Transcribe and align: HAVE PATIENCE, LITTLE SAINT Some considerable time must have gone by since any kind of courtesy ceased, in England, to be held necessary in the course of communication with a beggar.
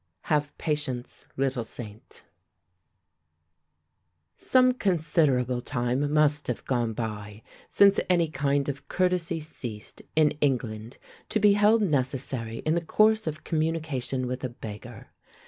HAVE 0.21 0.57
PATIENCE, 0.57 1.27
LITTLE 1.37 1.63
SAINT 1.63 2.23
Some 4.35 4.71
considerable 4.71 5.61
time 5.61 6.11
must 6.11 6.47
have 6.47 6.65
gone 6.65 6.93
by 6.93 7.43
since 7.69 7.99
any 8.09 8.27
kind 8.27 8.67
of 8.67 8.87
courtesy 8.87 9.39
ceased, 9.39 10.01
in 10.15 10.31
England, 10.41 10.97
to 11.29 11.39
be 11.39 11.53
held 11.53 11.83
necessary 11.83 12.63
in 12.65 12.73
the 12.73 12.81
course 12.81 13.27
of 13.27 13.43
communication 13.43 14.25
with 14.25 14.43
a 14.43 14.49
beggar. 14.49 15.11